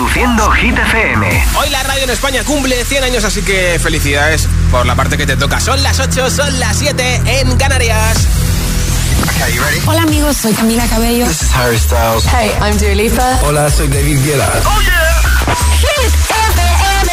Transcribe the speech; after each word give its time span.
Reproduciendo 0.00 0.50
Hit 0.52 0.78
FM. 0.78 1.44
Hoy 1.58 1.68
la 1.68 1.82
radio 1.82 2.04
en 2.04 2.10
España 2.10 2.42
cumple 2.42 2.86
100 2.86 3.04
años, 3.04 3.22
así 3.22 3.42
que 3.42 3.78
felicidades 3.78 4.48
por 4.70 4.86
la 4.86 4.94
parte 4.94 5.18
que 5.18 5.26
te 5.26 5.36
toca. 5.36 5.60
Son 5.60 5.82
las 5.82 6.00
8, 6.00 6.30
son 6.30 6.58
las 6.58 6.78
7 6.78 7.20
en 7.26 7.54
Canarias. 7.58 8.26
Hola 9.84 10.00
amigos, 10.00 10.38
soy 10.38 10.54
Camila 10.54 10.86
Cabello. 10.86 11.26
This 11.26 11.42
is 11.42 11.54
Harry 11.54 11.78
Styles. 11.78 12.24
Hey, 12.24 12.50
I'm 12.62 12.78
Dua 12.78 12.94
Lipa. 12.94 13.40
Hola, 13.42 13.70
soy 13.70 13.88
David 13.88 14.24
Guetta. 14.24 14.50
Oh 14.64 14.80
yeah. 14.80 15.20
Hit 15.80 16.14
FM. 16.56 17.12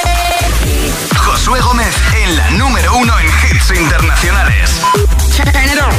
Josué 1.17 1.59
Gómez 1.59 1.93
en 2.23 2.37
la 2.37 2.51
número 2.51 2.95
uno 2.95 3.19
en 3.19 3.27
hits 3.27 3.69
internacionales. 3.77 4.71
Turn 5.35 5.49
it 5.49 5.81
on. 5.81 5.91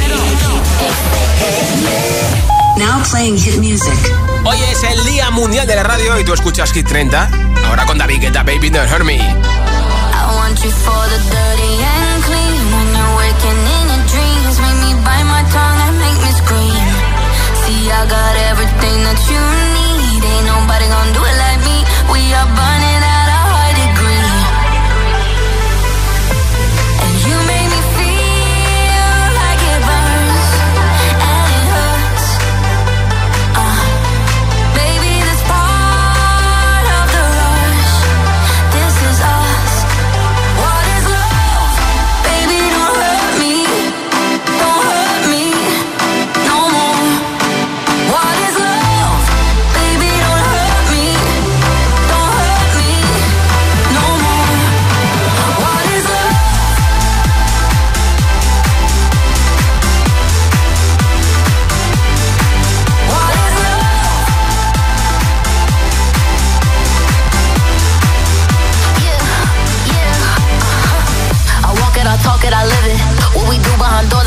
Now 2.79 3.03
playing 3.11 3.37
hit 3.37 3.59
music. 3.59 3.99
Hoy 4.45 4.57
es 4.71 4.81
el 4.85 5.03
Día 5.03 5.29
Mundial 5.31 5.67
de 5.67 5.75
la 5.75 5.83
Radio 5.83 6.17
y 6.17 6.23
tú 6.23 6.33
escuchas 6.33 6.71
Hit 6.71 6.87
30. 6.87 7.29
Ahora 7.67 7.85
con 7.85 7.97
David 7.97 8.21
Guetta, 8.21 8.43
Baby 8.43 8.69
Don't 8.69 8.89
Hurt 8.89 9.03
Me. 9.03 9.19
I 9.19 10.35
want 10.39 10.57
you 10.63 10.71
for 10.71 11.03
the 11.11 11.19
dirty 11.27 11.73
and 11.83 12.23
clean. 12.23 12.61
When 12.71 12.87
you're 12.95 13.15
waking 13.19 13.59
in 13.75 13.85
your 13.91 14.03
dreams, 14.07 14.55
make 14.63 14.79
me 14.79 14.91
bite 15.03 15.27
my 15.27 15.43
tongue 15.51 15.79
and 15.91 15.95
make 15.99 16.19
me 16.23 16.31
scream. 16.39 16.87
See, 17.67 17.91
I 17.91 18.07
got 18.07 18.35
everything 18.47 18.97
that 19.03 19.19
you 19.27 19.43
need. 19.75 20.23
Ain't 20.23 20.45
nobody 20.47 20.87
gonna 20.87 21.11
do 21.11 21.19
it 21.19 21.35
like 21.35 21.59
me. 21.67 21.77
We 22.15 22.21
are 22.31 22.47
burning 22.47 22.78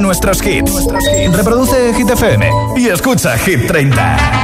nuestros 0.00 0.44
hits. 0.44 0.86
Reproduce 1.32 1.94
Hit 1.94 2.10
FM 2.10 2.50
y 2.76 2.88
escucha 2.88 3.36
Hit 3.38 3.66
30. 3.66 4.43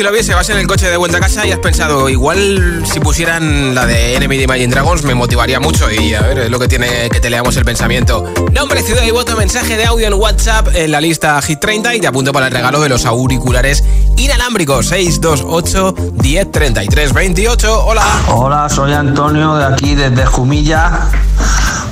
si 0.00 0.04
lo 0.04 0.12
viese, 0.12 0.32
vas 0.32 0.48
en 0.48 0.56
el 0.56 0.66
coche 0.66 0.88
de 0.88 0.96
vuelta 0.96 1.18
a 1.18 1.20
casa 1.20 1.46
y 1.46 1.52
has 1.52 1.58
pensado, 1.58 2.08
igual 2.08 2.84
si 2.90 3.00
pusieran 3.00 3.74
la 3.74 3.84
de 3.84 4.16
Enemy 4.16 4.38
de 4.38 4.44
Imagine 4.44 4.72
Dragons 4.72 5.02
me 5.02 5.14
motivaría 5.14 5.60
mucho 5.60 5.90
y 5.90 6.14
a 6.14 6.22
ver, 6.22 6.38
es 6.38 6.50
lo 6.50 6.58
que 6.58 6.68
tiene 6.68 7.10
que 7.10 7.20
te 7.20 7.28
leamos 7.28 7.54
el 7.58 7.66
pensamiento. 7.66 8.24
Nombre, 8.50 8.80
ciudad 8.80 9.02
y 9.02 9.10
voto, 9.10 9.36
mensaje 9.36 9.76
de 9.76 9.84
audio 9.84 10.06
en 10.06 10.14
WhatsApp 10.14 10.68
en 10.74 10.90
la 10.90 11.02
lista 11.02 11.42
Hit 11.42 11.60
30 11.60 11.96
y 11.96 12.00
te 12.00 12.06
apunto 12.06 12.32
para 12.32 12.46
el 12.46 12.52
regalo 12.54 12.80
de 12.80 12.88
los 12.88 13.04
auriculares 13.04 13.84
inalámbricos 14.16 14.88
628 14.88 15.94
10 16.14 16.50
33 16.50 17.12
28. 17.12 17.84
Hola. 17.84 18.06
Hola, 18.28 18.70
soy 18.70 18.94
Antonio 18.94 19.56
de 19.56 19.66
aquí 19.66 19.94
desde 19.94 20.24
Jumilla, 20.24 21.10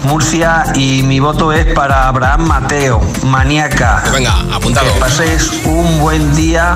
Murcia 0.04 0.64
y 0.74 1.02
mi 1.02 1.20
voto 1.20 1.52
es 1.52 1.66
para 1.74 2.08
Abraham 2.08 2.46
Mateo, 2.46 3.02
maníaca. 3.24 4.02
Venga, 4.14 4.46
apuntado. 4.50 4.94
Que 4.94 4.98
paséis 4.98 5.50
un 5.66 6.00
buen 6.00 6.34
día 6.34 6.74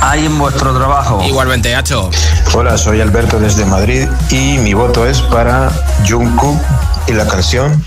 ahí 0.00 0.26
en 0.26 0.38
vuestro 0.38 0.74
trabajo. 0.74 1.22
Igualmente, 1.26 1.74
Hacho. 1.74 2.10
Hola, 2.54 2.78
soy 2.78 3.00
Alberto 3.00 3.38
desde 3.38 3.64
Madrid 3.64 4.08
y 4.30 4.58
mi 4.58 4.74
voto 4.74 5.06
es 5.06 5.20
para 5.22 5.70
Jungkook 6.08 6.60
y 7.08 7.12
la 7.12 7.26
canción 7.26 7.84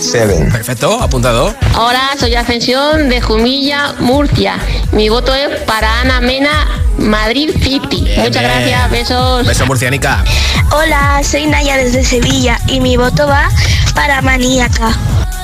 Seven. 0.00 0.50
Perfecto, 0.50 1.00
apuntado. 1.00 1.54
Hola, 1.78 2.10
soy 2.18 2.34
Ascensión 2.34 3.08
de 3.08 3.20
Jumilla, 3.20 3.94
Murcia. 4.00 4.58
Mi 4.92 5.08
voto 5.08 5.32
es 5.34 5.60
para 5.60 6.00
Ana 6.00 6.20
Mena, 6.20 6.66
Madrid 6.98 7.50
City. 7.62 8.04
Muchas 8.16 8.30
bien. 8.30 8.44
gracias, 8.44 8.90
besos. 8.90 9.46
Beso 9.46 9.66
murcianica. 9.66 10.24
Hola, 10.72 11.20
soy 11.22 11.46
Naya 11.46 11.76
desde 11.76 12.04
Sevilla 12.04 12.58
y 12.66 12.80
mi 12.80 12.96
voto 12.96 13.26
va 13.26 13.48
para 13.94 14.22
Maníaca. 14.22 14.92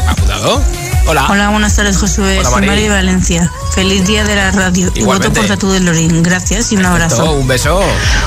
Apuntado. 0.09 0.61
Hola. 1.07 1.27
Hola, 1.29 1.49
buenas 1.51 1.75
tardes, 1.75 1.97
Josué. 1.99 2.39
Hola, 2.41 2.51
Soy 2.51 2.67
Mari. 2.67 2.89
Valencia. 2.89 3.51
Feliz 3.75 4.07
día 4.07 4.23
de 4.25 4.37
la 4.37 4.51
radio. 4.53 4.91
Y 4.95 5.03
voto 5.03 5.33
por 5.33 5.45
Tatu 5.47 5.71
de 5.71 5.81
Lorín. 5.81 6.23
Gracias 6.23 6.71
y 6.73 6.77
un 6.77 6.83
Perfecto, 6.83 7.05
abrazo. 7.17 7.33
Un 7.33 7.49
beso. 7.49 7.83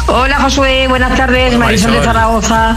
Hola 0.07 0.39
Josué, 0.41 0.87
buenas 0.87 1.15
tardes, 1.17 1.49
Hola, 1.55 1.65
Marisol 1.65 1.93
de. 1.93 2.03
Zaragoza. 2.03 2.75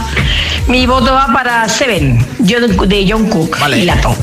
Mi 0.69 0.87
voto 0.87 1.13
va 1.13 1.29
para 1.33 1.69
Seven, 1.69 2.25
yo 2.41 2.61
de- 2.61 2.87
de 2.87 3.07
John 3.11 3.27
Cook 3.29 3.59
Vale. 3.59 3.79
y 3.79 3.85
Lato. 3.85 4.17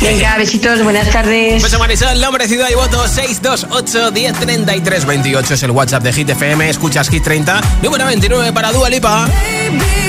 Venga, 0.00 0.36
besitos, 0.36 0.82
buenas 0.84 1.08
tardes. 1.10 1.62
Beso 1.62 1.78
Marisol, 1.78 2.20
nombre, 2.20 2.46
ciudad 2.46 2.68
y 2.70 2.74
voto 2.74 3.08
628 3.08 4.10
10 4.10 4.32
33 4.38 5.04
28 5.06 5.54
es 5.54 5.62
el 5.62 5.70
WhatsApp 5.70 6.02
de 6.02 6.12
Hit 6.12 6.28
FM. 6.30 6.68
Escuchas 6.68 7.08
Hit 7.08 7.24
30, 7.24 7.60
número 7.82 8.04
29 8.06 8.52
para 8.52 8.70
Dua 8.72 8.90
Lipa. 8.90 9.24
under 9.24 10.05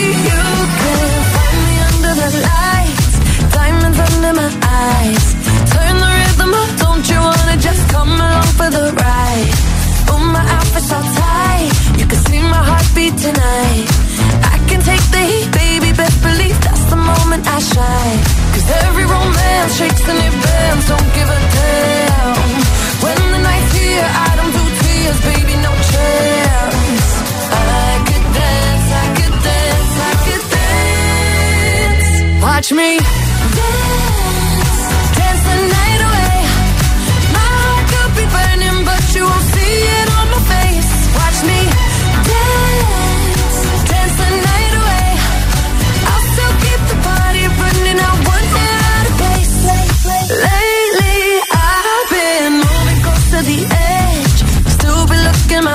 along 8.38 8.54
for 8.60 8.70
the 8.70 8.86
ride? 9.04 9.52
Oh, 10.10 10.22
my 10.36 10.46
outfit's 10.58 10.92
all 10.92 11.08
tight, 11.22 11.72
you 12.00 12.06
can 12.06 12.20
see 12.28 12.40
my 12.40 12.64
heartbeat 12.70 13.16
tonight. 13.18 13.86
I 14.54 14.58
can 14.70 14.82
take 14.82 15.06
the 15.16 15.24
heat, 15.32 15.50
baby, 15.52 15.90
best 15.98 16.18
believe 16.22 16.58
that's 16.66 16.86
the 16.94 17.00
moment 17.12 17.44
I 17.48 17.60
shine. 17.60 18.20
Cause 18.54 18.68
every 18.86 19.06
romance 19.06 19.72
shakes 19.78 20.06
and 20.12 20.20
it 20.28 20.36
bends, 20.44 20.86
don't 20.92 21.10
give 21.18 21.30
a 21.38 21.40
damn. 21.56 22.38
When 23.04 23.18
the 23.34 23.42
night's 23.48 23.72
here, 23.82 24.08
I 24.28 24.30
don't 24.38 24.54
do 24.60 24.64
tears, 24.82 25.20
baby, 25.30 25.56
no 25.68 25.74
chance. 25.92 27.10
I 27.54 27.92
could 28.08 28.26
dance, 28.42 28.88
I 29.04 29.08
could 29.18 29.36
dance, 29.50 29.94
I 30.10 30.14
could 30.26 30.44
dance. 30.58 32.08
Watch 32.44 32.70
me 32.80 33.27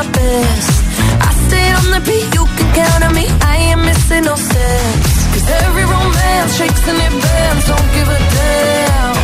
best. 0.05 0.73
I 1.29 1.31
stay 1.47 1.67
on 1.81 1.87
the 1.95 2.01
beat, 2.09 2.29
you 2.35 2.45
can 2.57 2.69
count 2.75 3.03
on 3.05 3.15
me. 3.15 3.27
I 3.41 3.55
ain't 3.71 3.83
missing 3.85 4.25
no 4.25 4.35
sense. 4.37 5.07
Cause 5.33 5.49
every 5.65 5.85
romance 5.85 6.53
shakes 6.59 6.85
and 6.89 6.99
it 7.07 7.15
bends, 7.23 7.65
don't 7.71 7.91
give 7.97 8.09
a 8.09 8.21
damn. 8.37 9.17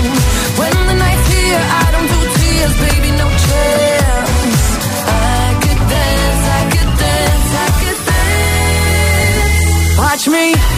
When 0.60 0.74
the 0.88 0.96
night's 1.02 1.26
here, 1.34 1.62
I 1.82 1.86
don't 1.94 2.08
do 2.14 2.20
tears, 2.38 2.74
baby, 2.86 3.10
no 3.22 3.28
chance. 3.46 4.62
I 5.06 5.46
could 5.62 5.82
dance, 5.94 6.42
I 6.58 6.62
could 6.72 6.92
dance, 7.04 7.50
I 7.64 7.68
could 7.80 7.98
dance. 8.10 9.98
Watch 9.98 10.24
me. 10.28 10.77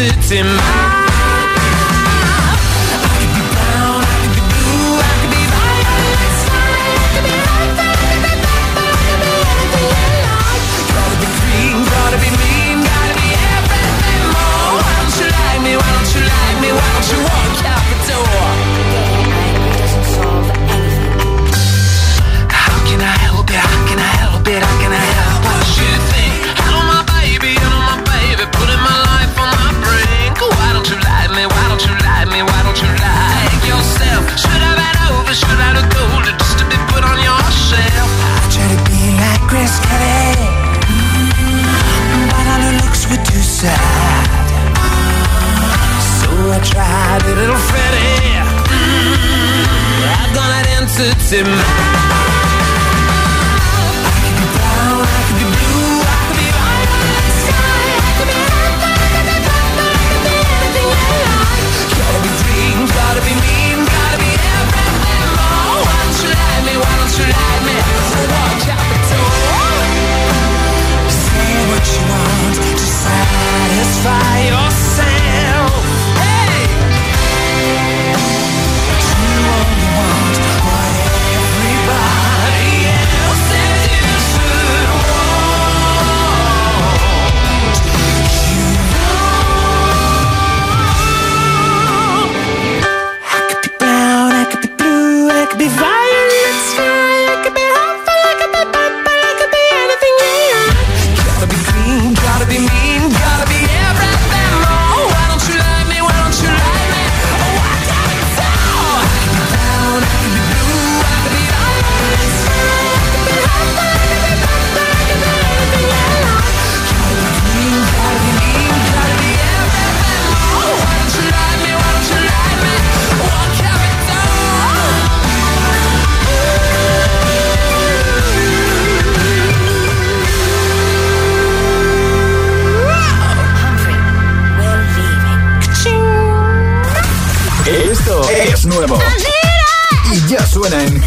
sits 0.00 0.30
in 0.30 0.46
my 0.46 1.09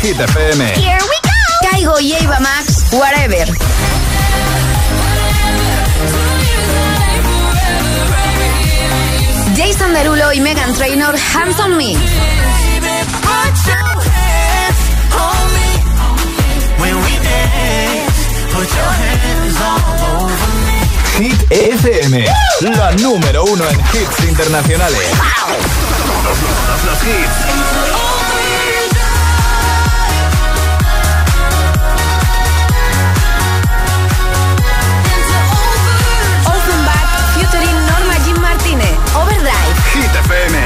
Hit 0.04 0.18
FM. 0.20 0.60
Here 0.76 0.98
we 1.00 1.18
go. 1.24 1.70
Caigo 1.70 2.00
y 2.02 2.12
Eva 2.12 2.38
Max, 2.42 2.88
whatever. 2.92 3.48
Jason 9.56 9.94
Derulo 9.94 10.34
y 10.34 10.42
Megan 10.42 10.74
Trainor, 10.74 11.16
Hands 11.16 11.58
on 11.62 11.78
Me. 11.78 11.96
Hit 21.18 21.50
FM, 21.50 22.26
la 22.60 22.92
número 22.92 23.46
uno 23.46 23.64
en 23.70 23.80
hits 23.80 24.28
internacionales. 24.28 25.12
Todos 26.26 26.84
los 26.84 27.04
hits. 27.04 27.73
FM, 40.34 40.58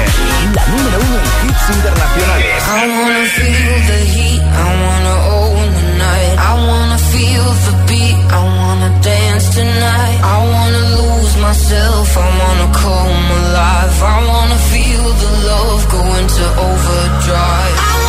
la 0.54 0.66
número 0.66 0.98
uno 0.98 1.18
en 1.18 1.48
hits 1.48 1.70
internacionales. 1.76 2.62
I 2.68 2.88
wanna 2.88 3.24
feel 3.36 3.74
the 3.90 4.00
heat, 4.14 4.40
I 4.40 4.68
wanna 4.84 5.14
own 5.40 5.66
the 5.80 5.88
night. 5.98 6.34
I 6.38 6.54
wanna 6.68 6.98
feel 7.12 7.44
the 7.66 7.74
beat, 7.86 8.16
I 8.30 8.42
wanna 8.60 8.90
dance 9.02 9.50
tonight. 9.50 10.18
I 10.22 10.38
wanna 10.54 10.82
lose 10.96 11.36
myself, 11.36 12.16
I 12.16 12.28
wanna 12.42 12.68
come 12.72 13.24
alive. 13.40 14.02
I 14.02 14.18
wanna 14.32 14.58
feel 14.72 15.04
the 15.22 15.30
love 15.50 15.88
go 15.90 16.02
into 16.20 16.44
overdrive. 16.68 18.07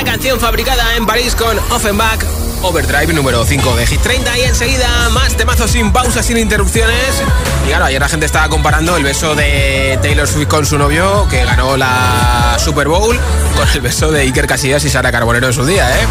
Una 0.00 0.12
canción 0.12 0.40
fabricada 0.40 0.96
en 0.96 1.04
París 1.04 1.34
con 1.34 1.58
Offenbach. 1.70 2.24
Overdrive 2.62 3.12
número 3.12 3.44
5 3.44 3.76
de 3.76 3.86
Hit 3.86 4.00
30 4.00 4.38
y 4.38 4.42
enseguida 4.44 4.88
más 5.10 5.36
temazos 5.36 5.72
sin 5.72 5.92
pausas, 5.92 6.24
sin 6.24 6.38
interrupciones. 6.38 7.22
Y 7.66 7.68
claro, 7.68 7.84
ayer 7.84 8.00
la 8.00 8.08
gente 8.08 8.24
estaba 8.24 8.48
comparando 8.48 8.96
el 8.96 9.04
beso 9.04 9.34
de 9.34 9.98
Taylor 10.00 10.26
Swift 10.26 10.48
con 10.48 10.64
su 10.64 10.78
novio, 10.78 11.28
que 11.28 11.44
ganó 11.44 11.76
la 11.76 12.56
Super 12.58 12.88
Bowl, 12.88 13.20
con 13.54 13.68
el 13.68 13.80
beso 13.82 14.10
de 14.10 14.22
Iker 14.22 14.46
Casillas 14.46 14.82
y 14.86 14.88
Sara 14.88 15.12
Carbonero 15.12 15.48
en 15.48 15.52
su 15.52 15.66
día, 15.66 15.94
¿eh? 16.00 16.06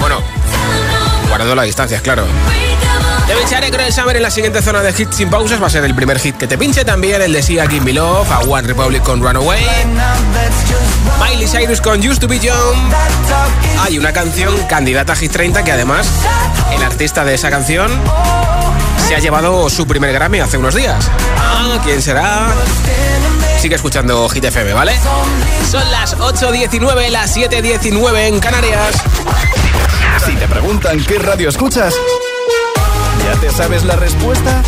Bueno, 0.00 0.22
guardando 1.28 1.54
las 1.54 1.66
distancias, 1.66 2.00
claro. 2.00 2.24
Te 3.26 3.34
pincharé 3.34 3.70
Cruel 3.70 3.92
Summer 3.92 4.16
en 4.16 4.22
la 4.22 4.30
siguiente 4.30 4.62
zona 4.62 4.80
de 4.80 4.94
hits 4.96 5.16
sin 5.16 5.28
pausas. 5.28 5.62
Va 5.62 5.66
a 5.66 5.70
ser 5.70 5.84
el 5.84 5.94
primer 5.94 6.18
hit 6.18 6.38
que 6.38 6.46
te 6.46 6.56
pinche 6.56 6.86
también, 6.86 7.20
el 7.20 7.34
de 7.34 7.42
Sia 7.42 7.66
Me 7.66 7.92
Love, 7.92 8.30
a 8.30 8.38
One 8.40 8.66
Republic 8.66 9.02
con 9.02 9.22
Runaway, 9.22 9.62
Miley 11.18 11.46
Cyrus 11.46 11.80
con 11.80 11.98
Used 12.00 12.20
to 12.20 12.28
Be. 12.28 12.40
Hay 13.82 13.98
una 13.98 14.12
canción 14.12 14.56
candidata 14.68 15.12
a 15.12 15.16
Hit 15.16 15.32
30 15.32 15.64
que 15.64 15.72
además 15.72 16.08
el 16.72 16.82
artista 16.82 17.24
de 17.24 17.34
esa 17.34 17.50
canción 17.50 17.90
se 19.06 19.14
ha 19.14 19.18
llevado 19.18 19.68
su 19.70 19.86
primer 19.86 20.12
Grammy 20.12 20.40
hace 20.40 20.56
unos 20.58 20.74
días. 20.74 21.10
Ah, 21.38 21.80
¿quién 21.84 22.00
será? 22.00 22.48
Sigue 23.58 23.74
escuchando 23.74 24.28
Hit 24.28 24.44
FM, 24.44 24.72
¿vale? 24.72 24.92
Son 25.70 25.90
las 25.90 26.16
8.19, 26.16 27.08
las 27.10 27.36
7.19 27.36 28.18
en 28.28 28.40
Canarias. 28.40 28.96
Si 30.24 30.34
te 30.36 30.48
preguntan 30.48 31.02
qué 31.04 31.18
radio 31.18 31.48
escuchas, 31.48 31.94
¿ya 33.24 33.40
te 33.40 33.50
sabes 33.50 33.84
la 33.84 33.96
respuesta? 33.96 34.62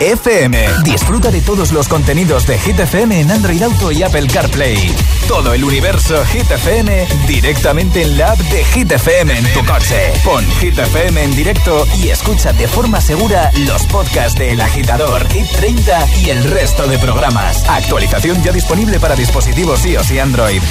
FM. 0.00 0.66
Disfruta 0.84 1.30
de 1.30 1.40
todos 1.40 1.72
los 1.72 1.88
contenidos 1.88 2.46
de 2.46 2.58
Hit 2.58 2.78
FM 2.78 3.20
en 3.20 3.30
Android 3.30 3.62
Auto 3.62 3.90
y 3.92 4.02
Apple 4.02 4.26
CarPlay. 4.26 4.94
Todo 5.26 5.54
el 5.54 5.64
universo 5.64 6.24
Hit 6.26 6.50
FM 6.50 7.06
directamente 7.26 8.02
en 8.02 8.18
la 8.18 8.32
app 8.32 8.38
de 8.38 8.64
Hit 8.64 8.92
FM 8.92 9.38
en 9.38 9.52
tu 9.52 9.64
coche. 9.64 10.12
Pon 10.24 10.44
Hit 10.60 10.78
FM 10.78 11.22
en 11.22 11.36
directo 11.36 11.86
y 11.96 12.08
escucha 12.08 12.52
de 12.52 12.68
forma 12.68 13.00
segura 13.00 13.50
los 13.66 13.82
podcasts 13.84 14.38
de 14.38 14.52
El 14.52 14.60
Agitador, 14.60 15.28
Hit 15.28 15.50
30 15.50 16.06
y 16.22 16.30
el 16.30 16.44
resto 16.44 16.86
de 16.86 16.98
programas. 16.98 17.68
Actualización 17.68 18.42
ya 18.42 18.52
disponible 18.52 19.00
para 19.00 19.16
dispositivos 19.16 19.84
iOS 19.84 20.10
y 20.10 20.18
Android. 20.18 20.62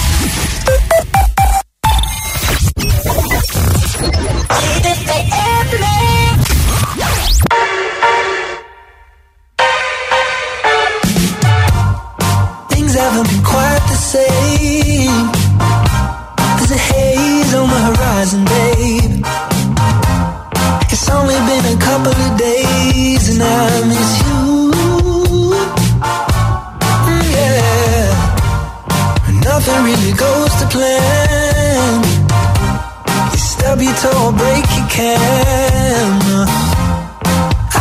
Or 34.27 34.33
break 34.33 34.65
your 34.75 34.87
camera. 34.89 36.45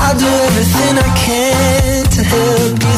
I'll 0.01 0.19
do 0.19 0.31
everything 0.49 0.95
I 1.07 1.11
can 1.25 2.05
to 2.15 2.23
help 2.23 2.83
you 2.83 2.96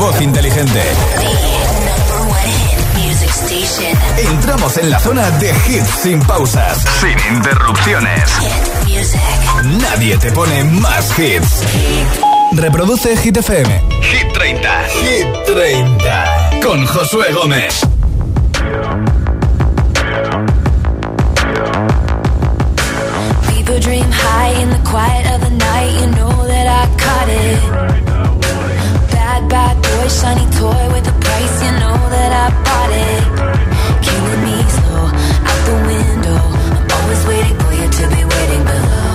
altavoz 0.00 0.20
inteligente. 0.22 0.82
Entramos 4.16 4.76
en 4.78 4.90
la 4.90 4.98
zona 4.98 5.30
de 5.32 5.50
hits 5.68 5.90
sin 6.02 6.20
pausas, 6.20 6.78
sin 7.00 7.34
interrupciones. 7.36 8.22
Nadie 9.64 10.16
te 10.16 10.32
pone 10.32 10.64
más 10.64 11.18
hits. 11.18 11.62
Reproduce 12.52 13.16
Hit 13.18 13.36
FM. 13.36 13.80
Hit 14.00 14.32
30. 14.32 14.84
Hit 15.02 15.26
30. 15.46 16.50
Con 16.62 16.86
Josué 16.86 17.32
Gómez. 17.34 17.80
People 23.48 23.80
dream 23.80 24.10
high 24.10 24.62
in 24.62 24.70
the 24.70 24.90
quiet 24.90 25.26
of 25.34 25.40
the 25.42 25.50
night. 25.50 26.00
You 26.00 26.06
know 26.16 26.46
that 26.46 26.66
I 26.66 26.86
caught 26.96 27.28
it. 27.28 28.09
bad 29.50 29.74
boy, 29.82 30.06
shiny 30.08 30.46
toy 30.54 30.84
with 30.94 31.10
a 31.10 31.16
price. 31.18 31.56
You 31.64 31.72
know 31.82 31.98
that 32.14 32.30
I 32.30 32.46
bought 32.64 32.92
it. 32.94 33.22
Killing 34.06 34.42
me 34.46 34.56
slow, 34.78 35.10
out 35.50 35.62
the 35.66 35.76
window. 35.90 36.40
I'm 36.78 36.86
always 36.96 37.22
waiting 37.26 37.56
for 37.58 37.72
you 37.74 37.86
to 37.98 38.04
be 38.14 38.22
waiting 38.22 38.62
below. 38.62 39.10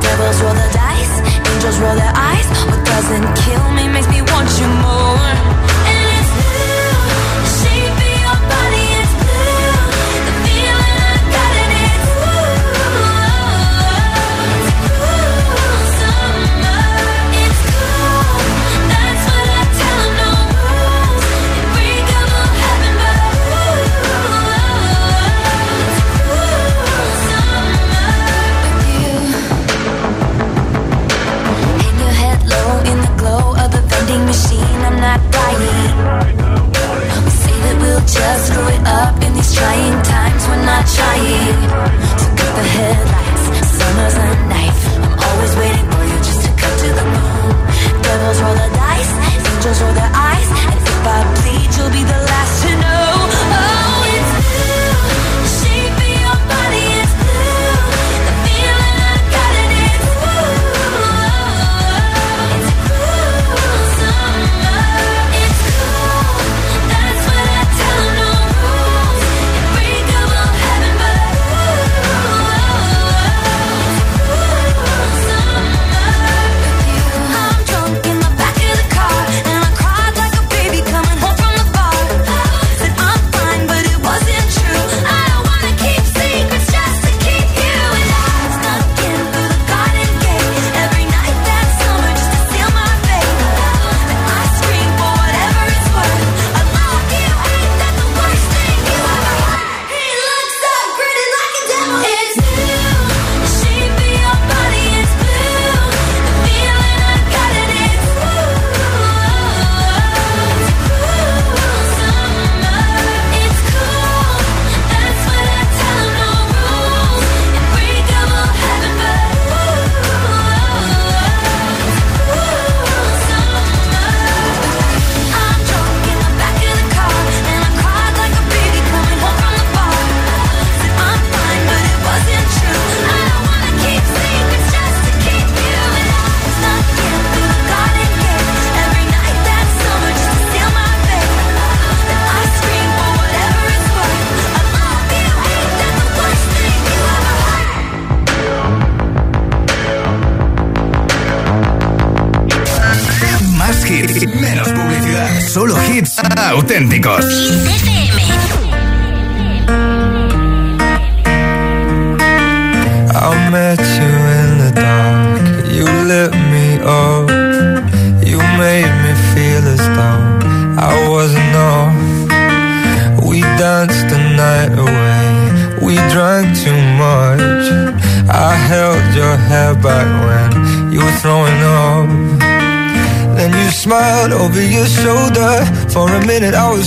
Devils 0.00 0.38
roll 0.40 0.54
the 0.54 0.68
dice, 0.70 1.14
angels 1.50 1.78
roll 1.82 1.96
their 1.98 2.14
eyes. 2.14 2.48
What 2.70 2.80
doesn't 2.86 3.26
kill 3.42 3.66
me 3.74 3.84
makes 3.90 4.08
me 4.08 4.22
want 4.22 4.48
you 4.62 4.68
more. 4.86 5.28
And 5.90 6.01
not 35.02 35.18
right. 35.34 35.58
We 37.26 37.30
say 37.42 37.56
that 37.66 37.76
we'll 37.82 38.06
just 38.06 38.42
screw 38.46 38.68
it 38.70 38.82
up 38.86 39.14
in 39.26 39.34
these 39.34 39.52
trying 39.54 39.98
times. 40.06 40.42
We're 40.46 40.62
not 40.62 40.84
trying 40.86 41.58
to 42.22 42.26
cut 42.38 42.52
the 42.54 42.66
headlights. 42.76 43.44
Summer's 43.78 44.16
a 44.22 44.28
knife. 44.46 44.82
I'm 45.02 45.14
always 45.26 45.52
waiting 45.58 45.86
for 45.90 46.02
you 46.06 46.18
just 46.22 46.40
to 46.46 46.50
come 46.54 46.74
to 46.86 46.88
the 46.98 47.06
moon. 47.14 47.50
Devils 48.06 48.38
roll 48.42 48.56
the 48.62 48.70
dice, 48.78 49.12
angels 49.26 49.78
roll 49.82 49.94
their 49.98 50.12
eyes. 50.14 50.48
And 50.70 50.78
if 50.78 51.02
I 51.02 51.18
bleed, 51.34 51.70
you'll 51.74 51.90
be 51.90 52.02
the 52.06 52.21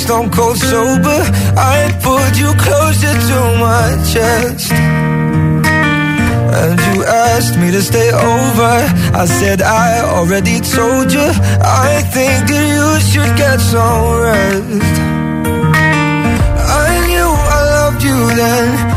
stone 0.06 0.30
cold 0.30 0.58
sober. 0.58 1.22
I 1.58 1.78
pulled 2.04 2.38
you 2.38 2.52
closer 2.66 3.14
to 3.30 3.38
my 3.66 3.88
chest. 4.12 4.72
And 6.62 6.78
you 6.88 7.04
asked 7.04 7.58
me 7.58 7.72
to 7.72 7.82
stay 7.82 8.10
over. 8.12 8.74
I 9.22 9.26
said 9.26 9.62
I 9.64 10.06
already 10.16 10.60
told 10.60 11.12
you. 11.12 11.28
I 11.90 11.92
think 12.16 12.38
that 12.52 12.66
you 12.76 12.88
should 13.10 13.34
get 13.36 13.58
some 13.60 14.04
rest. 14.26 14.96
I 16.86 16.92
knew 17.08 17.30
I 17.58 17.60
loved 17.78 18.04
you 18.04 18.18
then 18.42 18.95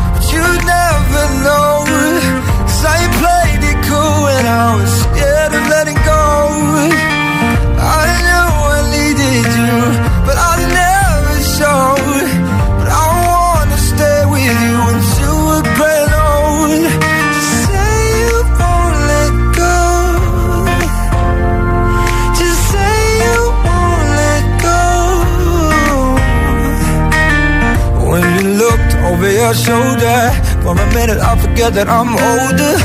your 29.39 29.53
shoulder, 29.53 30.19
for 30.63 30.73
a 30.75 30.87
minute 30.97 31.19
I 31.29 31.31
forget 31.43 31.71
that 31.77 31.87
I'm 31.87 32.11
older. 32.11 32.75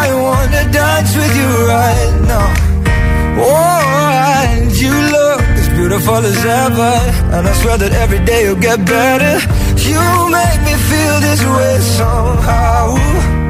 I 0.00 0.06
wanna 0.24 0.62
dance 0.70 1.12
with 1.20 1.34
you 1.40 1.50
right 1.74 2.14
now. 2.32 2.48
Oh, 3.40 4.54
and 4.54 4.70
you 4.82 4.94
look 5.16 5.42
as 5.60 5.68
beautiful 5.78 6.20
as 6.32 6.40
ever. 6.66 6.94
And 7.34 7.42
I 7.50 7.52
swear 7.60 7.76
that 7.82 7.92
every 8.02 8.22
day 8.30 8.40
you'll 8.44 8.64
get 8.70 8.78
better. 8.84 9.34
You 9.90 10.02
make 10.38 10.60
me 10.68 10.74
feel 10.90 11.16
this 11.26 11.42
way 11.56 11.74
somehow. 11.98 13.47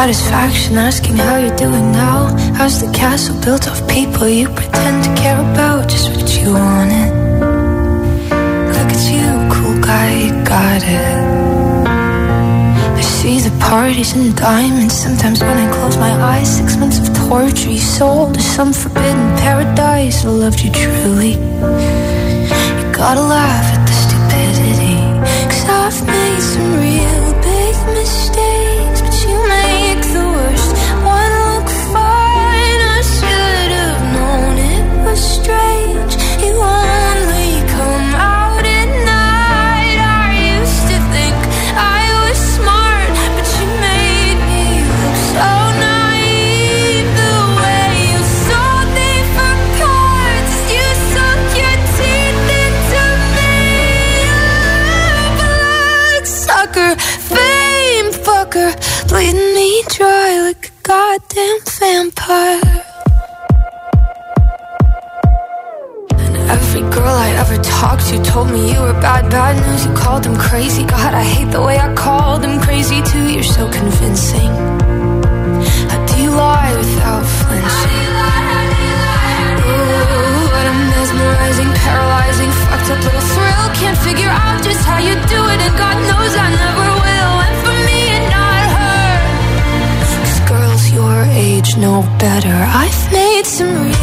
Satisfaction 0.00 0.78
asking 0.78 1.14
how 1.14 1.36
you're 1.36 1.56
doing 1.56 1.92
now. 1.92 2.34
How's 2.56 2.80
the 2.80 2.90
castle 2.90 3.38
built 3.44 3.66
of 3.68 3.76
people 3.86 4.26
you 4.26 4.48
pretend 4.48 5.04
to 5.04 5.10
care 5.22 5.40
about? 5.52 5.90
Just 5.90 6.08
what 6.16 6.28
you 6.40 6.54
wanted. 6.54 7.10
Look 8.74 8.90
at 8.96 9.02
you, 9.12 9.28
cool 9.52 9.78
guy, 9.90 10.08
you 10.24 10.32
got 10.42 10.82
it. 11.00 11.20
I 12.98 13.02
see 13.02 13.40
the 13.40 13.54
parties 13.60 14.16
and 14.16 14.34
diamonds. 14.34 14.94
Sometimes 14.94 15.42
when 15.42 15.58
I 15.64 15.70
close 15.70 15.98
my 15.98 16.14
eyes, 16.32 16.48
six 16.56 16.78
months 16.78 16.98
of 17.02 17.08
torture 17.28 17.68
you 17.68 17.84
sold 17.98 18.32
to 18.36 18.40
some 18.40 18.72
forbidden 18.72 19.36
paradise. 19.44 20.24
I 20.24 20.30
loved 20.30 20.60
you 20.64 20.70
truly. 20.72 21.32
You 22.78 22.84
gotta 23.00 23.24
laugh 23.36 23.66
at 23.76 23.89
told 68.32 68.48
me 68.50 68.72
you 68.72 68.80
were 68.80 68.98
bad, 69.02 69.28
bad 69.28 69.54
news. 69.62 69.84
You 69.86 69.92
called 69.92 70.22
them 70.22 70.36
crazy. 70.36 70.84
God, 70.84 71.12
I 71.22 71.24
hate 71.34 71.50
the 71.56 71.62
way 71.68 71.76
I 71.78 71.88
called 71.94 72.42
them 72.44 72.60
crazy 72.66 73.00
too. 73.10 73.26
You're 73.34 73.52
so 73.58 73.64
convincing. 73.80 74.52
How 75.90 76.00
do 76.10 76.14
you 76.22 76.30
lie 76.30 76.72
without 76.80 77.24
flinching? 77.38 78.04
Ooh, 79.66 80.46
what 80.54 80.66
a 80.72 80.74
mesmerizing, 80.92 81.70
paralyzing, 81.82 82.50
fucked 82.62 82.88
up 82.92 83.00
little 83.06 83.26
thrill. 83.34 83.66
Can't 83.80 83.98
figure 84.08 84.32
out 84.42 84.56
just 84.68 84.82
how 84.90 84.98
you 85.08 85.14
do 85.34 85.40
it, 85.52 85.60
and 85.66 85.74
God 85.82 85.96
knows 86.08 86.32
I 86.44 86.48
never 86.64 86.88
will. 87.06 87.34
And 87.46 87.54
for 87.62 87.76
me 87.88 88.00
and 88.16 88.26
not 88.38 88.62
her, 88.76 89.10
'cause 90.06 90.36
girls 90.52 90.84
your 90.98 91.16
age 91.46 91.70
know 91.82 91.98
better. 92.24 92.58
I've 92.82 93.02
made 93.20 93.46
some 93.56 93.72
real 93.84 93.99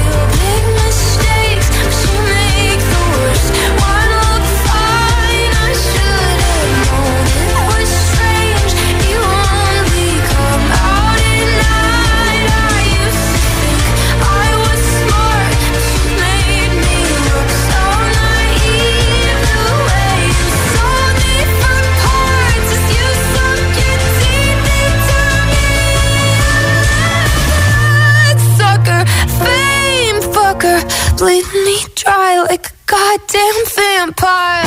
goddamn 33.17 33.65
vampire. 33.75 34.66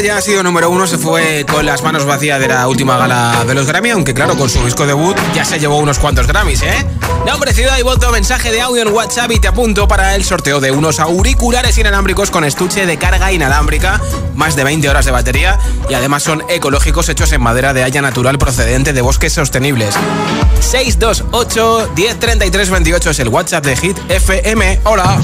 Ya 0.00 0.16
ha 0.16 0.22
sido 0.22 0.42
número 0.42 0.70
uno, 0.70 0.86
se 0.86 0.96
fue 0.96 1.44
con 1.50 1.66
las 1.66 1.82
manos 1.82 2.04
vacías 2.04 2.40
de 2.40 2.48
la 2.48 2.66
última 2.66 2.96
gala 2.96 3.44
de 3.46 3.54
los 3.54 3.66
Grammy, 3.66 3.90
aunque 3.90 4.14
claro, 4.14 4.36
con 4.36 4.48
su 4.48 4.64
disco 4.64 4.86
debut 4.86 5.16
ya 5.34 5.44
se 5.44 5.58
llevó 5.58 5.76
unos 5.78 5.98
cuantos 5.98 6.26
Grammys, 6.26 6.62
¿eh? 6.62 6.86
Nombre, 7.26 7.52
ciudad 7.52 7.76
y 7.78 7.82
voto, 7.82 8.10
mensaje 8.10 8.50
de 8.50 8.60
audio 8.60 8.82
en 8.82 8.88
WhatsApp 8.88 9.30
y 9.32 9.38
te 9.38 9.48
apunto 9.48 9.86
para 9.86 10.14
el 10.14 10.24
sorteo 10.24 10.60
de 10.60 10.70
unos 10.70 10.98
auriculares 10.98 11.76
inalámbricos 11.78 12.30
con 12.30 12.44
estuche 12.44 12.86
de 12.86 12.96
carga 12.96 13.32
inalámbrica, 13.32 14.00
más 14.34 14.56
de 14.56 14.64
20 14.64 14.88
horas 14.88 15.04
de 15.04 15.10
batería 15.10 15.58
y 15.88 15.94
además 15.94 16.22
son 16.22 16.42
ecológicos 16.48 17.08
hechos 17.08 17.32
en 17.32 17.42
madera 17.42 17.74
de 17.74 17.84
haya 17.84 18.00
natural 18.00 18.38
procedente 18.38 18.92
de 18.92 19.00
bosques 19.02 19.32
sostenibles. 19.32 19.94
628 20.60 21.90
1033 21.94 22.70
28 22.70 23.10
es 23.10 23.18
el 23.18 23.28
WhatsApp 23.28 23.64
de 23.64 23.76
Hit 23.76 23.98
FM. 24.08 24.80
Hola. 24.84 25.18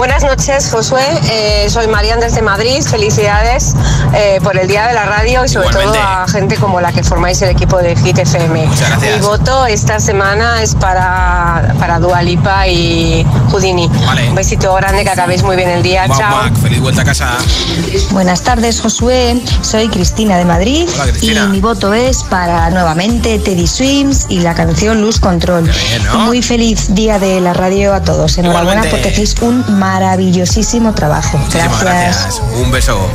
Buenas 0.00 0.24
noches, 0.24 0.70
Josué. 0.70 1.02
Eh, 1.30 1.68
soy 1.68 1.86
Marian 1.86 2.20
desde 2.20 2.40
Madrid. 2.40 2.82
Felicidades 2.82 3.74
eh, 4.14 4.40
por 4.42 4.56
el 4.56 4.66
Día 4.66 4.86
de 4.86 4.94
la 4.94 5.04
Radio 5.04 5.44
y 5.44 5.48
sobre 5.50 5.68
Igualmente. 5.68 5.98
todo 5.98 6.08
a 6.08 6.26
gente 6.26 6.56
como 6.56 6.80
la 6.80 6.90
que 6.90 7.04
formáis 7.04 7.42
el 7.42 7.50
equipo 7.50 7.76
de 7.76 7.94
Hit 7.96 8.16
FM. 8.16 8.64
Muchas 8.64 8.88
gracias. 8.88 9.20
Mi 9.20 9.26
voto 9.26 9.66
esta 9.66 10.00
semana 10.00 10.62
es 10.62 10.74
para, 10.74 11.74
para 11.78 11.98
Dua 11.98 12.22
Lipa 12.22 12.66
y 12.66 13.26
Houdini. 13.50 13.90
Un 14.26 14.34
besito 14.34 14.72
grande, 14.72 15.04
que 15.04 15.10
acabéis 15.10 15.42
muy 15.42 15.56
bien 15.56 15.68
el 15.68 15.82
día. 15.82 16.06
Chao. 16.08 16.50
feliz 16.62 16.80
vuelta 16.80 17.02
a 17.02 17.04
casa. 17.04 17.36
Buenas 18.12 18.40
tardes, 18.40 18.80
Josué. 18.80 19.38
Soy 19.60 19.90
Cristina 19.90 20.38
de 20.38 20.46
Madrid 20.46 20.88
Hola, 20.94 21.10
Cristina. 21.10 21.44
y 21.44 21.48
mi 21.48 21.60
voto 21.60 21.92
es 21.92 22.22
para 22.22 22.70
nuevamente 22.70 23.38
Teddy 23.38 23.66
Swims 23.66 24.24
y 24.30 24.40
la 24.40 24.54
canción 24.54 25.02
Luz 25.02 25.20
Control. 25.20 25.70
¿no? 26.06 26.20
Muy 26.20 26.40
feliz 26.40 26.94
día 26.94 27.18
de 27.18 27.38
la 27.42 27.52
radio 27.52 27.92
a 27.92 28.00
todos. 28.00 28.38
Enhorabuena 28.38 28.86
Igualmente. 28.86 28.88
porque 28.90 29.08
hacéis 29.10 29.34
un 29.42 29.78
maravillosísimo 29.90 30.94
trabajo. 30.94 31.36
Muchísimas 31.38 31.80
gracias. 31.82 32.42
Un 32.54 32.70
beso. 32.70 33.10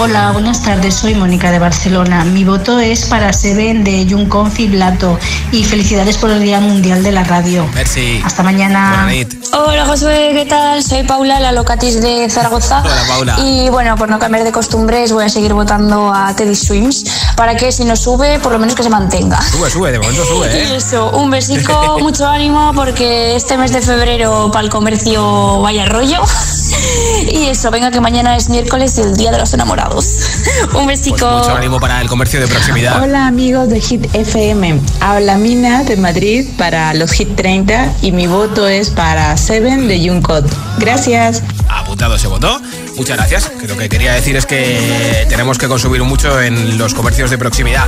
Hola, 0.00 0.30
buenas 0.30 0.62
tardes. 0.62 0.94
Soy 0.94 1.16
Mónica 1.16 1.50
de 1.50 1.58
Barcelona. 1.58 2.24
Mi 2.24 2.44
voto 2.44 2.78
es 2.78 3.04
para 3.06 3.32
Seven 3.32 3.82
de 3.82 4.06
Jungkook 4.08 4.56
y 4.56 4.68
Blato. 4.68 5.18
Y 5.50 5.64
felicidades 5.64 6.16
por 6.18 6.30
el 6.30 6.40
Día 6.40 6.60
Mundial 6.60 7.02
de 7.02 7.10
la 7.10 7.24
Radio. 7.24 7.68
Merci. 7.74 8.22
Hasta 8.24 8.44
mañana. 8.44 9.08
Hola 9.52 9.86
Josué, 9.86 10.30
¿qué 10.34 10.46
tal? 10.46 10.84
Soy 10.84 11.02
Paula, 11.02 11.40
la 11.40 11.50
locatis 11.50 12.00
de 12.00 12.30
Zaragoza. 12.30 12.80
Hola, 12.84 13.02
Paula. 13.08 13.36
Y 13.40 13.70
bueno, 13.70 13.96
por 13.96 14.08
no 14.08 14.20
cambiar 14.20 14.44
de 14.44 14.52
costumbres, 14.52 15.12
voy 15.12 15.24
a 15.24 15.28
seguir 15.28 15.52
votando 15.52 16.14
a 16.14 16.32
Teddy 16.36 16.54
Swims 16.54 17.04
para 17.36 17.56
que 17.56 17.72
si 17.72 17.84
no 17.84 17.96
sube, 17.96 18.38
por 18.38 18.52
lo 18.52 18.60
menos 18.60 18.76
que 18.76 18.84
se 18.84 18.90
mantenga. 18.90 19.42
Sube, 19.42 19.68
sube, 19.68 19.90
de 19.90 19.98
momento 19.98 20.24
sube, 20.24 20.46
Y 20.46 20.58
¿eh? 20.58 20.76
eso, 20.76 21.10
un 21.10 21.28
besico, 21.28 21.98
mucho 22.00 22.24
ánimo 22.24 22.72
porque 22.72 23.34
este 23.34 23.58
mes 23.58 23.72
de 23.72 23.80
febrero 23.80 24.48
para 24.52 24.64
el 24.64 24.70
comercio 24.70 25.60
vaya 25.60 25.86
rollo. 25.86 26.22
Y 27.30 27.46
eso, 27.46 27.70
venga 27.70 27.90
que 27.90 28.00
mañana 28.00 28.36
es 28.36 28.48
miércoles 28.48 28.96
y 28.98 29.02
el 29.02 29.16
día 29.16 29.30
de 29.30 29.38
los 29.38 29.52
enamorados. 29.52 30.06
Un 30.74 30.86
besico. 30.86 31.30
Mucho 31.30 31.54
ánimo 31.54 31.80
para 31.80 32.00
el 32.00 32.08
comercio 32.08 32.40
de 32.40 32.46
proximidad. 32.46 33.02
Hola 33.02 33.26
amigos 33.26 33.68
de 33.68 33.80
Hit 33.80 34.14
FM, 34.14 34.80
habla 35.00 35.36
Mina 35.36 35.84
de 35.84 35.96
Madrid 35.96 36.46
para 36.56 36.94
los 36.94 37.12
Hit 37.12 37.34
30 37.36 37.94
y 38.02 38.12
mi 38.12 38.26
voto 38.26 38.66
es 38.66 38.90
para 38.90 39.36
Seven 39.36 39.88
de 39.88 40.08
Jungkook. 40.08 40.44
Gracias. 40.78 41.42
Apuntado 41.68 42.14
ese 42.14 42.26
voto. 42.26 42.60
Muchas 42.96 43.16
gracias. 43.16 43.50
Que 43.50 43.68
lo 43.68 43.76
que 43.76 43.88
quería 43.88 44.12
decir 44.14 44.36
es 44.36 44.46
que 44.46 45.26
tenemos 45.28 45.58
que 45.58 45.68
consumir 45.68 46.02
mucho 46.02 46.40
en 46.40 46.78
los 46.78 46.94
comercios 46.94 47.30
de 47.30 47.38
proximidad. 47.38 47.86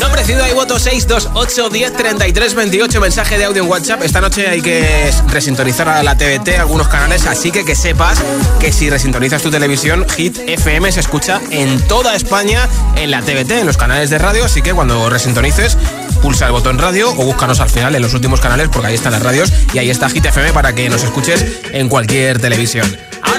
Nombre, 0.00 0.24
ciudad 0.24 0.48
y 0.48 0.54
voto 0.54 0.78
628 0.78 1.70
10 1.70 1.92
33 1.94 2.54
28. 2.54 3.00
Mensaje 3.00 3.38
de 3.38 3.44
audio 3.44 3.62
en 3.62 3.68
WhatsApp. 3.68 4.02
Esta 4.02 4.20
noche 4.20 4.48
hay 4.48 4.60
que 4.60 5.12
resintonizar 5.28 5.88
a 5.88 6.02
la 6.02 6.16
TVT 6.16 6.58
algunos 6.58 6.88
canales, 6.88 7.26
así 7.26 7.50
que 7.50 7.64
que 7.64 7.74
sepas 7.74 8.22
que 8.60 8.72
si 8.72 8.90
resintonizas 8.90 9.42
tu 9.42 9.50
televisión, 9.50 10.06
Hit 10.16 10.38
FM 10.46 10.92
se 10.92 11.00
escucha 11.00 11.40
en 11.50 11.80
toda 11.86 12.14
España 12.14 12.68
en 12.96 13.10
la 13.10 13.22
TVT, 13.22 13.50
en 13.52 13.66
los 13.66 13.76
canales 13.76 14.10
de 14.10 14.18
radio. 14.18 14.44
Así 14.44 14.62
que 14.62 14.72
cuando 14.74 15.08
resintonices, 15.10 15.76
pulsa 16.22 16.46
el 16.46 16.52
botón 16.52 16.78
radio 16.78 17.10
o 17.10 17.24
búscanos 17.24 17.60
al 17.60 17.70
final 17.70 17.94
en 17.94 18.02
los 18.02 18.14
últimos 18.14 18.40
canales 18.40 18.68
porque 18.72 18.88
ahí 18.88 18.94
están 18.94 19.12
las 19.12 19.22
radios 19.22 19.52
y 19.72 19.78
ahí 19.78 19.90
está 19.90 20.08
Hit 20.08 20.24
FM 20.24 20.52
para 20.52 20.74
que 20.74 20.88
nos 20.88 21.02
escuches 21.02 21.44
en 21.72 21.88
cualquier 21.88 22.40
televisión. 22.40 22.87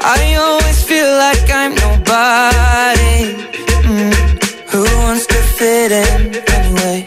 I 0.00 0.34
always 0.40 0.82
feel 0.84 1.10
like 1.24 1.44
I'm 1.50 1.74
nobody. 1.74 3.34
Mm. 3.88 4.14
Who 4.72 4.82
wants 5.04 5.26
to 5.26 5.38
fit 5.58 5.92
in 5.92 6.34
anyway? 6.56 7.04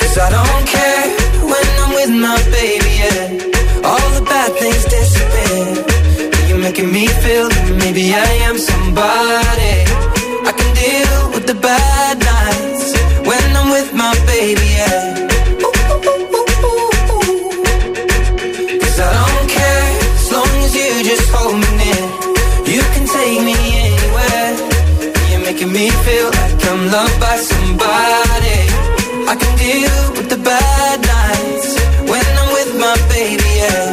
Cause 0.00 0.16
I 0.18 0.28
don't 0.36 0.66
care 0.66 1.04
when 1.52 1.66
I'm 1.82 1.92
with 1.98 2.12
my 2.26 2.38
baby, 2.50 2.92
yeah. 3.04 3.86
All 3.88 4.08
the 4.18 4.24
bad 4.24 4.52
things 4.60 4.84
disappear. 4.84 6.48
You're 6.48 6.58
making 6.62 6.90
me 6.92 7.06
feel 7.06 7.48
that 7.48 7.76
maybe 7.78 8.14
I 8.14 8.30
am 8.48 8.56
somebody. 8.58 9.74
I 10.48 10.52
can 10.58 10.70
deal 10.74 11.30
with 11.34 11.46
the 11.46 11.54
bad 11.60 12.18
nights 12.18 12.94
when 13.28 13.56
I'm 13.56 13.70
with 13.70 13.92
my 13.94 14.14
baby, 14.26 14.66
yeah. 14.78 15.09
I'm 26.80 26.90
loved 26.90 27.20
by 27.20 27.36
somebody. 27.36 28.58
I 29.28 29.36
can 29.36 29.52
deal 29.60 30.00
with 30.16 30.30
the 30.30 30.38
bad 30.38 30.96
nights 31.14 31.76
when 32.08 32.24
I'm 32.40 32.50
with 32.56 32.72
my 32.80 32.96
baby, 33.12 33.50
yeah. 33.60 33.84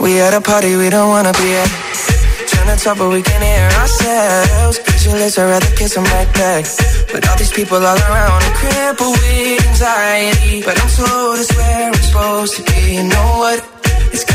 We 0.00 0.18
at 0.18 0.34
a 0.34 0.40
party 0.40 0.74
we 0.74 0.90
don't 0.90 1.10
wanna 1.10 1.32
be 1.32 1.54
at. 1.62 1.70
Trying 2.50 2.76
to 2.76 2.82
talk 2.82 2.98
but 2.98 3.10
we 3.10 3.22
can 3.22 3.40
hear 3.40 3.70
ourselves. 3.78 4.80
Pictureless, 4.80 5.38
I'd 5.38 5.44
rather 5.44 5.70
kiss 5.76 5.94
them 5.94 6.02
right 6.10 6.32
back. 6.34 6.66
But 7.12 7.28
all 7.28 7.36
these 7.36 7.52
people 7.52 7.76
all 7.76 7.98
around 8.10 8.42
are 8.42 8.56
crippled 8.58 9.14
with 9.14 9.68
anxiety. 9.68 10.62
But 10.66 10.74
I'm 10.74 10.90
told 10.90 11.38
it's 11.38 11.54
where 11.54 11.86
I'm 11.86 11.94
supposed 11.94 12.56
to 12.56 12.62
be. 12.64 12.96
You 12.96 13.04
know 13.04 13.38
what? 13.38 13.79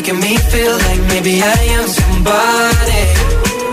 Making 0.00 0.20
me 0.20 0.34
feel 0.48 0.76
like 0.88 1.00
maybe 1.12 1.42
I 1.42 1.58
am 1.76 1.86
somebody. 1.86 3.02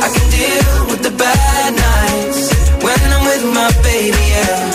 I 0.03 0.07
can 0.11 0.27
deal 0.35 0.67
with 0.91 1.01
the 1.07 1.13
bad 1.15 1.71
nights 1.71 2.51
when 2.83 2.99
I'm 3.15 3.23
with 3.31 3.43
my 3.55 3.71
baby, 3.87 4.23
yeah. 4.35 4.67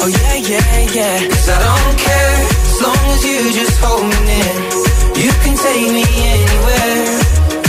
Oh 0.00 0.08
yeah, 0.08 0.36
yeah, 0.52 0.96
yeah. 0.96 1.18
Cause 1.28 1.48
I 1.52 1.58
don't 1.68 1.98
care 2.00 2.36
as 2.64 2.80
long 2.80 3.02
as 3.12 3.20
you 3.28 3.38
just 3.60 3.76
hold 3.84 4.08
me 4.08 4.18
near. 4.24 4.56
You 5.20 5.30
can 5.44 5.54
take 5.68 5.88
me 5.92 6.06
anywhere. 6.32 7.04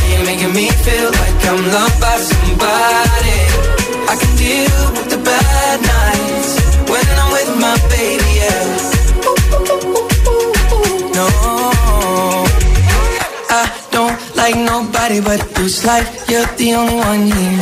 You're 0.08 0.26
making 0.32 0.54
me 0.56 0.72
feel 0.88 1.12
like 1.12 1.38
I'm 1.52 1.62
loved 1.68 2.00
by 2.00 2.16
somebody. 2.16 2.41
Nobody 15.02 15.22
but 15.22 15.42
it's 15.58 15.84
like 15.84 16.06
you're 16.30 16.46
the 16.58 16.76
only 16.76 16.96
one 16.96 17.26
here. 17.26 17.58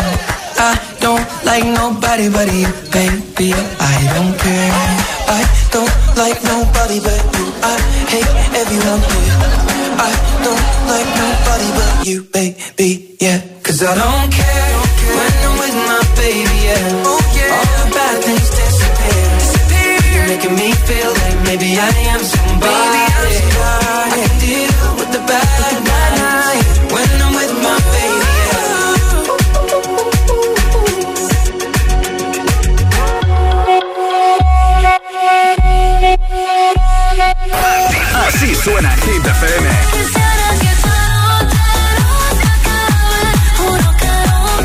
I 0.60 0.76
don't 1.00 1.24
like 1.46 1.64
nobody 1.64 2.28
but 2.28 2.52
you, 2.52 2.68
baby. 2.92 3.54
I 3.56 3.96
don't 4.12 4.36
care. 4.36 4.72
I 5.32 5.42
don't 5.72 5.96
like 6.20 6.36
nobody 6.44 7.00
but 7.00 7.22
you. 7.40 7.46
I 7.64 7.76
hate 8.12 8.34
everyone 8.60 9.02
here. 9.08 9.36
I 10.04 10.12
don't 10.44 10.68
like 10.92 11.10
nobody 11.24 11.70
but 11.80 12.08
you, 12.08 12.24
baby. 12.24 13.16
Yeah, 13.22 13.40
cause 13.64 13.84
I 13.84 13.96
don't 13.96 14.32
care 14.36 14.76
when 15.16 15.32
I'm 15.48 15.56
with 15.64 15.78
my 15.88 16.02
baby. 16.20 16.58
Yeah, 16.68 17.08
oh, 17.08 17.24
yeah. 17.40 17.56
all 17.56 17.68
the 17.80 17.86
bad 17.96 18.16
things 18.20 18.50
disappear. 18.52 19.24
disappear. 19.40 19.96
You're 20.12 20.28
making 20.28 20.56
me 20.60 20.74
feel 20.74 21.12
like 21.24 21.38
maybe 21.48 21.80
I 21.80 22.09
suena 38.70 38.92
Hit 38.92 39.26
FM. 39.26 39.70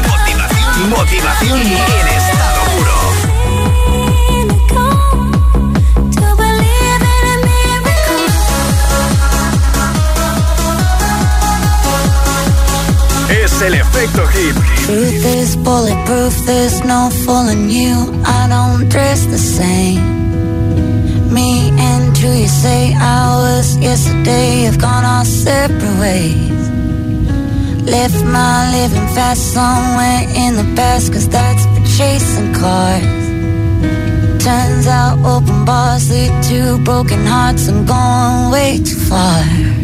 Motivación, 0.09 0.91
motivación 0.91 1.61
en 1.61 2.09
estado 2.21 2.61
puro. 2.77 2.97
Es 13.31 13.63
el 13.63 13.75
efecto 13.75 14.27
hit. 14.29 14.55
Truth 14.87 15.25
is 15.25 15.57
bulletproof, 15.57 16.45
there's 16.47 16.85
no 16.85 17.11
fooling 17.25 17.71
you. 17.71 17.95
I 18.27 18.49
don't 18.49 18.89
dress 18.91 19.27
the 19.27 19.39
same. 19.39 20.03
Me 21.33 21.71
and 21.79 22.04
you, 22.25 22.33
you 22.33 22.49
say 22.49 22.95
I 22.95 23.37
was 23.45 23.77
yesterday 23.77 24.63
have 24.65 24.81
gone 24.81 25.05
our 25.05 25.25
separate 25.25 25.99
ways. 26.01 26.65
Left 27.95 28.25
my 28.25 28.57
living 28.77 29.09
fast 29.15 29.53
somewhere 29.53 30.23
in 30.43 30.57
the 30.57 30.67
past, 30.75 31.13
cause 31.13 31.29
that's 31.29 31.65
for 31.73 31.85
chasing 31.99 32.53
cars. 32.55 33.25
Turns 34.43 34.87
out 34.87 35.19
open 35.25 35.65
bars 35.65 36.11
lead 36.11 36.33
to 36.45 36.79
broken 36.85 37.25
hearts. 37.27 37.69
I'm 37.69 37.85
going 37.87 38.51
way 38.53 38.79
too 38.79 39.01
far. 39.11 39.84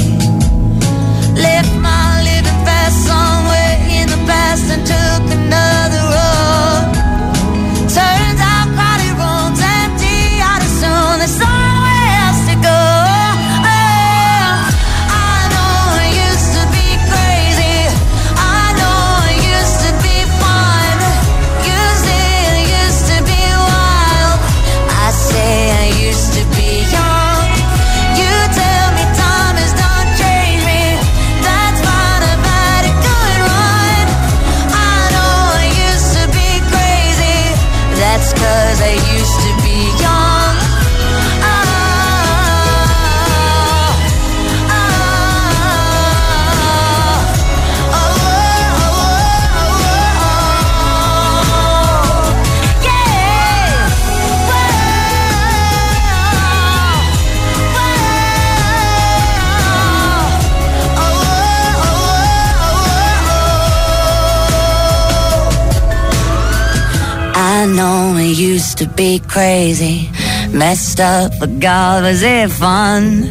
I 68.17 68.23
used 68.23 68.77
to 68.79 68.87
be 68.87 69.19
crazy, 69.19 70.09
messed 70.51 70.99
up, 70.99 71.31
but 71.39 71.59
God, 71.59 72.03
was 72.03 72.21
it 72.23 72.51
fun? 72.51 73.29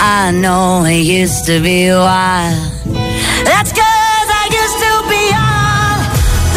I 0.00 0.32
know 0.32 0.84
it 0.84 1.04
used 1.04 1.46
to 1.46 1.60
be 1.62 1.90
wild. 1.90 2.56
That's 3.44 3.72
cause 3.72 4.28
I 4.42 4.46
used 4.62 4.78
to 4.86 4.92
be 5.12 5.24
all. 5.36 5.98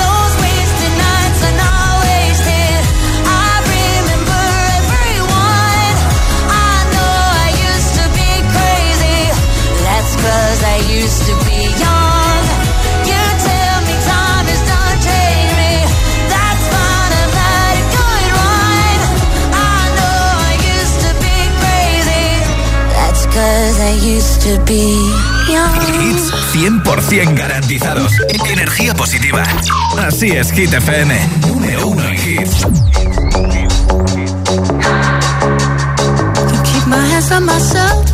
Those 0.01 0.33
wasted 0.43 0.93
nights 1.05 1.41
and 1.49 1.59
all 1.71 1.95
wasted. 2.09 2.81
I 3.25 3.51
remember 3.75 4.43
everyone. 4.79 5.95
I 6.49 6.75
know 6.93 7.15
I 7.45 7.49
used 7.69 7.93
to 7.99 8.05
be 8.17 8.31
crazy. 8.55 9.21
That's 9.85 10.13
I 10.63 10.77
used 10.89 11.21
to 11.29 11.33
be 11.45 11.48
Hits 26.01 26.31
100% 26.53 27.37
garantizados. 27.37 28.11
Energía 28.49 28.93
positiva. 28.93 29.43
Así 29.97 30.31
es, 30.31 30.51
Hit 30.51 30.73
FM. 30.73 31.17
Número 31.47 31.87
uno 31.87 32.03
en 32.05 32.15
hits. 32.15 32.65
Can 36.47 36.63
keep 36.63 36.87
my 36.87 36.97
hands 36.97 37.31
on 37.31 37.45
myself. 37.45 38.08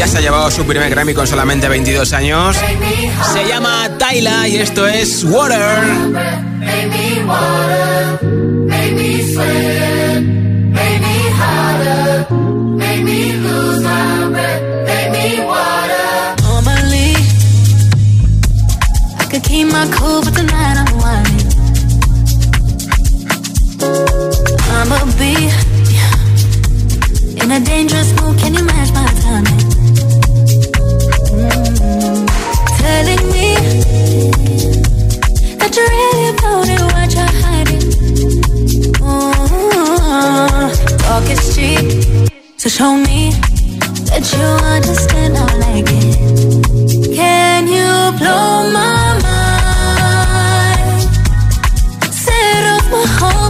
Ya 0.00 0.06
se 0.06 0.16
ha 0.16 0.20
llevado 0.22 0.50
su 0.50 0.64
primer 0.64 0.88
Grammy 0.88 1.12
con 1.12 1.26
solamente 1.26 1.68
22 1.68 2.14
años. 2.14 2.56
Se 3.34 3.46
llama 3.46 3.86
Tyla 3.98 4.48
y 4.48 4.56
esto 4.56 4.88
es 4.88 5.24
Water. 5.24 5.60
Keep 19.42 19.66
my 19.66 19.86
cool, 19.96 20.22
but 20.22 20.32
tonight 20.32 20.76
I'm 24.70 24.92
a 24.92 25.04
bee 25.18 25.50
in 27.42 27.50
a 27.50 27.58
dangerous 27.60 28.12
mood. 28.20 28.38
Can 28.38 28.54
you 28.54 28.69
talk 41.20 41.30
is 41.30 41.54
cheap. 41.54 41.84
So 42.56 42.68
show 42.68 42.94
me 42.94 43.30
that 44.08 44.24
you 44.32 44.46
understand 44.76 45.36
I 45.36 45.44
like 45.66 45.88
it. 45.88 47.14
Can 47.14 47.66
you 47.68 48.18
blow 48.18 48.70
my 48.72 49.18
mind? 49.26 51.02
Set 52.12 52.64
off 52.74 52.86
my 52.90 53.04
heart. 53.18 53.49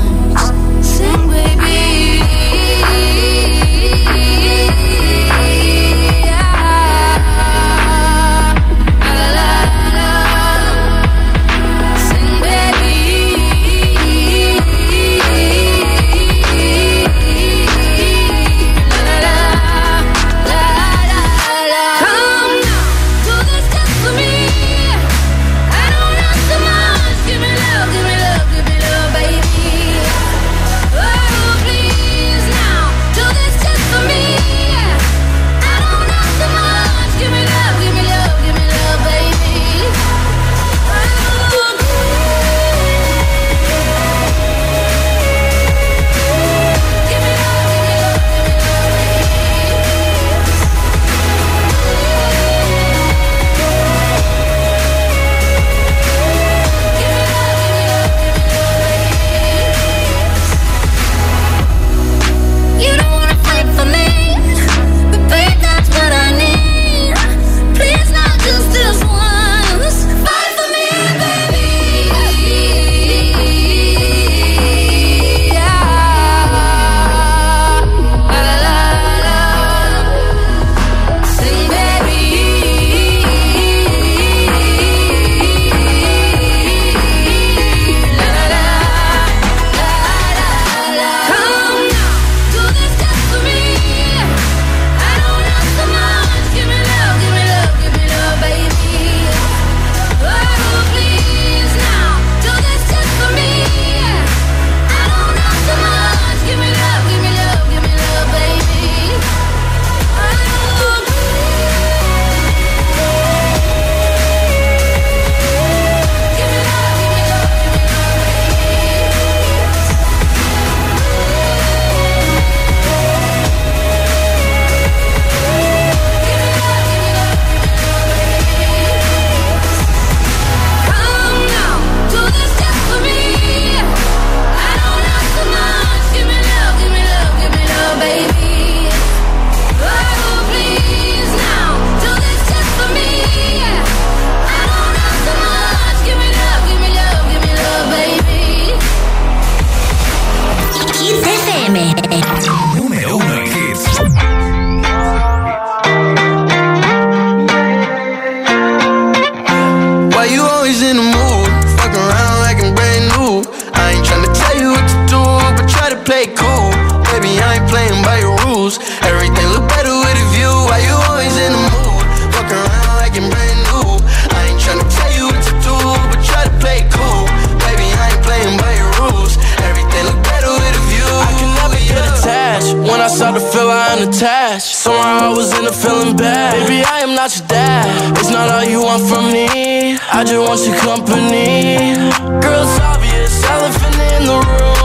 attached. 184.11 184.75
Somehow 184.75 185.31
I 185.31 185.33
was 185.35 185.57
in 185.57 185.65
a 185.65 185.71
feeling 185.71 186.15
bad. 186.15 186.53
Baby, 186.67 186.83
I 186.83 186.99
am 186.99 187.15
not 187.15 187.35
your 187.37 187.47
dad. 187.47 188.17
It's 188.17 188.29
not 188.29 188.49
all 188.49 188.63
you 188.63 188.81
want 188.81 189.03
from 189.09 189.31
me. 189.31 189.97
I 190.11 190.23
just 190.23 190.41
want 190.47 190.61
your 190.67 190.77
company. 190.79 191.95
Girl, 192.41 192.63
it's 192.63 192.79
obvious, 192.79 193.43
elephant 193.45 193.95
in 194.15 194.25
the 194.27 194.37
room. 194.37 194.80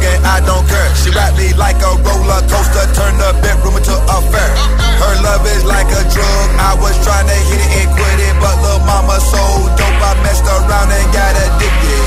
plug 0.00 0.14
and 0.16 0.24
I 0.26 0.40
don't 0.40 0.66
care. 0.66 0.88
She 0.96 1.10
rap 1.10 1.36
me 1.36 1.52
like 1.54 1.76
a 1.76 1.92
roller 2.00 2.42
coaster, 2.48 2.86
turn 2.96 3.16
the 3.18 3.36
bedroom 3.42 3.76
into 3.76 3.92
a 3.92 4.18
fair. 4.32 4.52
Her 5.00 5.14
love 5.22 5.46
is 5.46 5.64
like 5.64 5.88
a 5.88 6.02
drug. 6.08 6.48
I 6.58 6.74
was 6.80 6.96
trying 7.04 7.26
to 7.26 7.38
hit 7.48 7.60
it 7.60 7.70
and 7.84 7.90
quit 7.92 8.18
it, 8.20 8.34
but 8.40 8.56
little 8.62 8.80
mama 8.86 9.20
so 9.20 9.42
dope. 9.76 10.00
I 10.00 10.12
messed 10.22 10.44
around 10.44 10.90
and 10.90 11.08
got 11.12 11.36
addicted. 11.36 12.04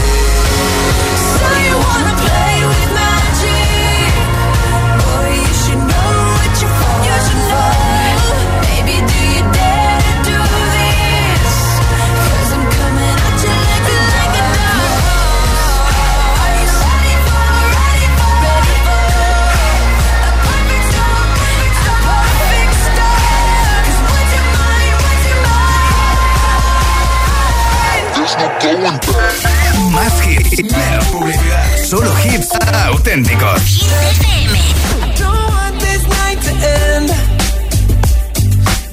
So 1.38 1.48
you 1.62 1.78
wanna 1.78 2.14
play? 2.22 2.43
Más 29.92 30.14
hits, 30.26 30.64
menos 30.64 31.06
publicidad. 31.08 31.86
Solo 31.86 32.10
hits 32.20 32.50
auténticos. 32.88 33.86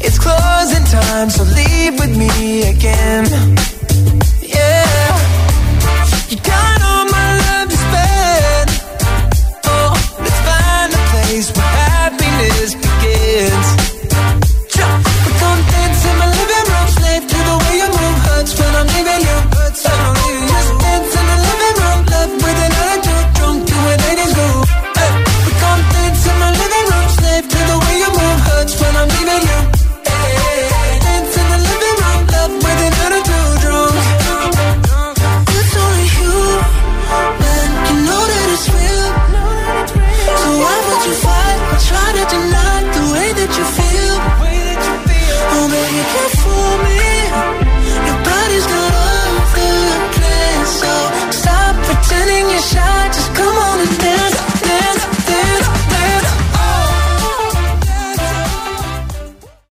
It's 0.01 0.19
closing 0.19 0.85
time, 0.87 1.31
so 1.31 1.45
leave 1.45 2.01
with 2.01 2.17
me 2.17 2.65
again. 2.65 3.27